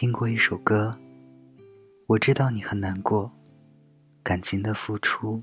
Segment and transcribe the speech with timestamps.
[0.00, 0.96] 听过一首歌，
[2.06, 3.28] 我知道你很难过。
[4.22, 5.42] 感情的付出，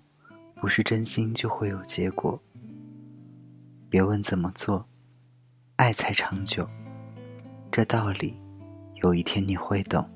[0.61, 2.41] 不是真心就会有结果。
[3.89, 4.87] 别问怎么做，
[5.75, 6.65] 爱才长久。
[7.69, 8.39] 这道理，
[9.03, 10.09] 有一天你会懂。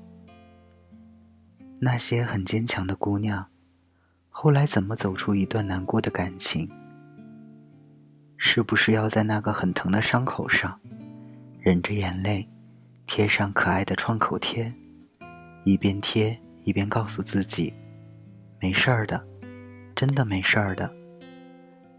[1.78, 3.46] 那些很坚强的姑娘，
[4.30, 6.66] 后来怎么走出一段难过的感情？
[8.38, 10.80] 是不是要在那个很疼的伤口上，
[11.60, 12.48] 忍着眼泪？
[13.12, 14.72] 贴上可爱的创口贴，
[15.64, 17.74] 一边贴一边告诉自己
[18.62, 19.26] ：“没事儿的，
[19.96, 20.88] 真的没事儿的。”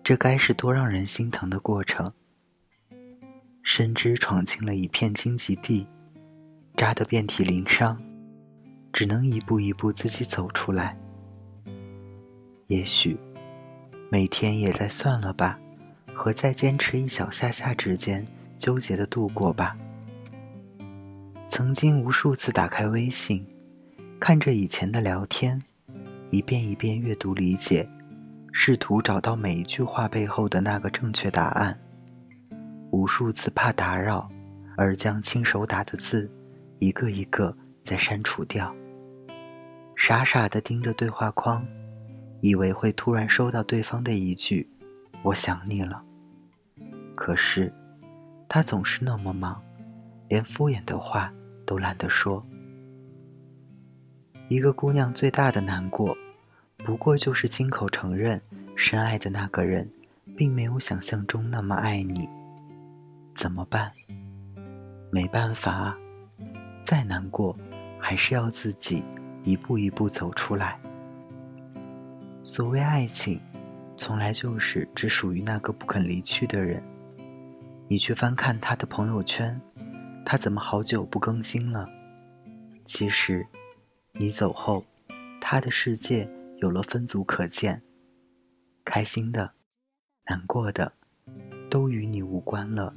[0.01, 2.13] 这该是多让人心疼的过程。
[3.61, 5.85] 深知闯进了一片荆棘地，
[6.77, 8.01] 扎得遍体鳞伤，
[8.93, 10.95] 只能一步一步自己走出来。
[12.67, 13.19] 也许，
[14.09, 15.59] 每天也在算了吧，
[16.13, 18.25] 和再坚持一小下下之间
[18.57, 19.75] 纠结的度过吧。
[21.61, 23.45] 曾经无数次打开微信，
[24.19, 25.61] 看着以前的聊天，
[26.31, 27.87] 一遍一遍阅读理解，
[28.51, 31.79] 试图找到每一句话背后的那个正确答案。
[32.89, 34.27] 无数次怕打扰，
[34.75, 36.27] 而将亲手打的字，
[36.79, 38.75] 一个一个再删除掉。
[39.95, 41.63] 傻傻的盯着对话框，
[42.41, 44.67] 以为会突然收到对方的一句
[45.21, 46.03] “我想你了”，
[47.13, 47.71] 可是，
[48.49, 49.61] 他总是那么忙，
[50.27, 51.31] 连敷衍的话。
[51.71, 52.45] 都懒得说。
[54.49, 56.17] 一个姑娘最大的难过，
[56.75, 58.41] 不过就是亲口承认，
[58.75, 59.89] 深爱的那个人，
[60.35, 62.27] 并没有想象中那么爱你。
[63.33, 63.89] 怎么办？
[65.11, 65.97] 没办法，
[66.83, 67.57] 再难过，
[67.97, 69.01] 还是要自己
[69.45, 70.77] 一步一步走出来。
[72.43, 73.39] 所谓爱情，
[73.95, 76.83] 从来就是只属于那个不肯离去的人。
[77.87, 79.57] 你去翻看他的朋友圈。
[80.25, 81.89] 他怎么好久不更新了？
[82.85, 83.45] 其实，
[84.13, 84.85] 你走后，
[85.39, 87.81] 他的世界有了分组可见，
[88.83, 89.53] 开心的、
[90.27, 90.93] 难过的，
[91.69, 92.93] 都与你无关了。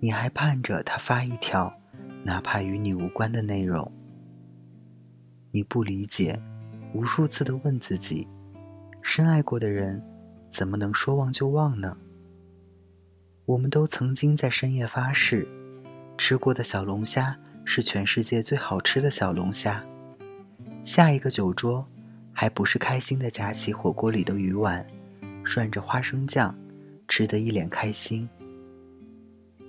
[0.00, 1.72] 你还盼着他发一条，
[2.24, 3.90] 哪怕与你无关的内容。
[5.50, 6.40] 你不理解，
[6.94, 8.28] 无数次的问自己：
[9.02, 10.02] 深爱过的人，
[10.48, 11.96] 怎么能说忘就忘呢？
[13.44, 15.48] 我们都曾经在深夜发誓。
[16.18, 19.82] 吃过的小龙虾是全世界最好吃的小龙虾。
[20.82, 21.86] 下一个酒桌，
[22.32, 24.84] 还不是开心的夹起火锅里的鱼丸，
[25.44, 26.54] 涮着花生酱，
[27.06, 28.28] 吃得一脸开心。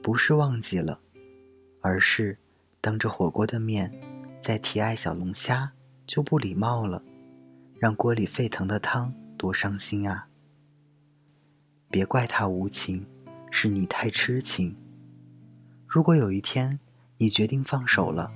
[0.02, 1.00] 不是忘记了，
[1.82, 2.38] 而是
[2.82, 3.92] 当着火锅的面
[4.42, 5.72] 再提爱小龙虾
[6.08, 7.02] 就不礼貌了，
[7.78, 10.28] 让锅里沸腾的汤多伤心啊！
[11.92, 13.06] 别怪他无情，
[13.52, 14.76] 是你太痴情。
[15.90, 16.80] 如果有一天
[17.18, 18.32] 你决定放手了，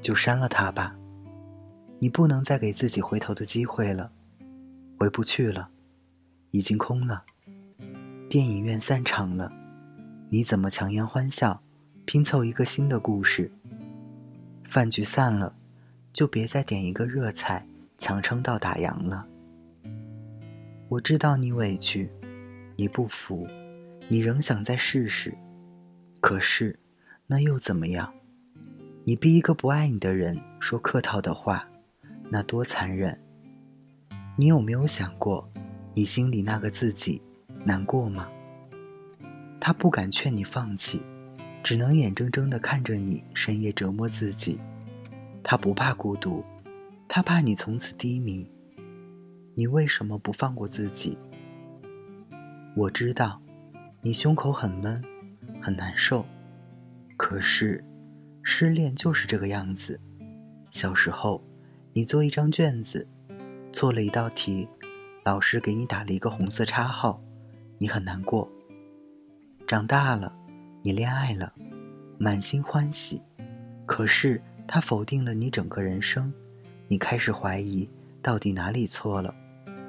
[0.00, 0.96] 就删了他吧。
[1.98, 4.12] 你不能再给自己回头的机会了，
[4.96, 5.70] 回不去了，
[6.52, 7.24] 已经空了。
[8.30, 9.50] 电影院散场了，
[10.28, 11.60] 你怎么强颜欢笑，
[12.04, 13.50] 拼凑一个新的故事？
[14.62, 15.56] 饭局散了，
[16.12, 17.66] 就别再点一个热菜，
[17.98, 19.26] 强撑到打烊了。
[20.88, 22.08] 我知道你委屈，
[22.76, 23.48] 你不服，
[24.06, 25.36] 你仍想再试试，
[26.20, 26.78] 可是。
[27.26, 28.12] 那又怎么样？
[29.04, 31.66] 你逼一个不爱你的人说客套的话，
[32.30, 33.18] 那多残忍！
[34.36, 35.50] 你有没有想过，
[35.94, 37.22] 你心里那个自己
[37.64, 38.28] 难过吗？
[39.58, 41.02] 他不敢劝你放弃，
[41.62, 44.60] 只能眼睁睁地看着你深夜折磨自己。
[45.42, 46.44] 他不怕孤独，
[47.08, 48.46] 他怕你从此低迷。
[49.54, 51.16] 你为什么不放过自己？
[52.76, 53.40] 我知道，
[54.02, 55.02] 你胸口很闷，
[55.62, 56.26] 很难受。
[57.16, 57.84] 可是，
[58.42, 60.00] 失恋就是这个样子。
[60.70, 61.42] 小时候，
[61.92, 63.06] 你做一张卷子，
[63.72, 64.68] 错了一道题，
[65.24, 67.22] 老师给你打了一个红色叉号，
[67.78, 68.50] 你很难过。
[69.66, 70.34] 长大了，
[70.82, 71.52] 你恋爱了，
[72.18, 73.22] 满心欢喜，
[73.86, 76.32] 可是他否定了你整个人生，
[76.88, 77.88] 你开始怀疑
[78.20, 79.34] 到底哪里错了，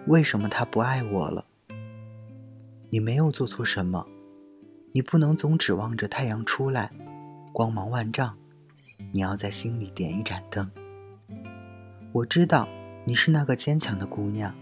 [0.07, 1.43] 为什么他不爱我了？
[2.91, 4.05] 你没有做错什么，
[4.93, 6.91] 你不能总指望着太阳出来。
[7.55, 8.35] 光芒万丈，
[9.13, 10.69] 你要在心里点一盏灯。
[12.11, 12.67] 我知道
[13.05, 14.53] 你是那个坚强的姑娘，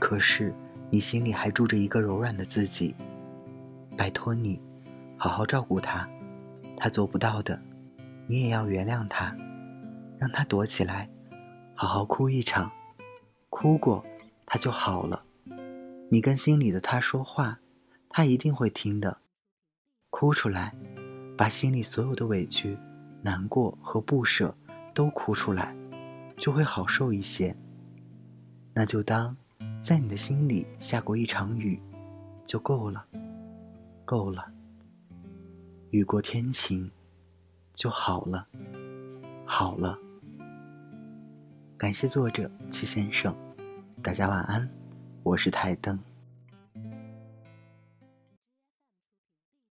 [0.00, 0.52] 可是
[0.90, 2.96] 你心里还住着一个柔软的自己。
[3.96, 4.60] 拜托你，
[5.16, 6.10] 好好照顾他，
[6.76, 7.62] 他做不到的，
[8.26, 9.32] 你也要原谅他，
[10.18, 11.08] 让他躲起来，
[11.76, 12.72] 好好哭一场，
[13.50, 14.04] 哭过
[14.44, 15.22] 他就好了。
[16.10, 17.60] 你跟心里的他说话，
[18.08, 19.18] 他一定会听的。
[20.10, 20.74] 哭出来。
[21.40, 22.76] 把心里所有的委屈
[23.22, 24.54] 难过和不舍
[24.92, 25.74] 都哭出来，
[26.36, 27.56] 就会好受一些。
[28.74, 29.34] 那就当
[29.82, 31.80] 在你的心里下过一场雨，
[32.44, 33.06] 就够了，
[34.04, 34.52] 够了。
[35.92, 36.90] 雨过天晴，
[37.72, 38.46] 就好了，
[39.46, 39.98] 好了。
[41.78, 43.34] 感谢作者齐先生，
[44.02, 44.68] 大家晚安，
[45.22, 45.98] 我是台灯。